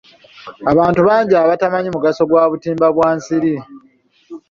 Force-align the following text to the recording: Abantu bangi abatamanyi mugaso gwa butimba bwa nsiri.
Abantu 0.71 0.99
bangi 1.07 1.33
abatamanyi 1.35 1.89
mugaso 1.95 2.21
gwa 2.29 2.43
butimba 2.51 2.87
bwa 2.95 3.09
nsiri. 3.17 3.53